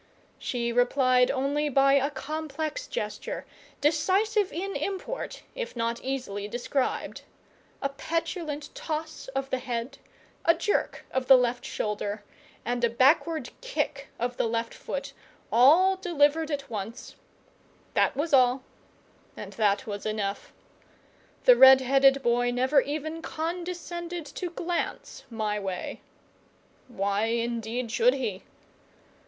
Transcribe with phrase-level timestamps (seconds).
[0.39, 3.45] She replied only by a complex gesture,
[3.81, 7.21] decisive in import if not easily described.
[7.83, 9.99] A petulant toss of the head,
[10.43, 12.23] a jerk of the left shoulder,
[12.65, 15.13] and a backward kick of the left foot,
[15.51, 17.15] all delivered at once
[17.93, 18.63] that was all,
[19.37, 20.51] and that was enough.
[21.43, 26.01] The red headed boy never even condescended to glance my way.
[26.87, 28.41] Why, indeed, should he?